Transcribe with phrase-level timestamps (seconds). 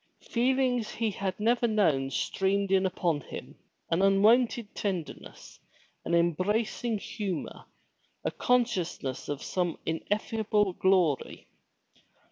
[0.31, 3.55] Feelings he had never known streamed in upon him,
[3.91, 5.59] an unwonted tenderness,
[6.05, 7.65] an em bracing humor,
[8.25, 11.45] a consciousness of some ineffable glory.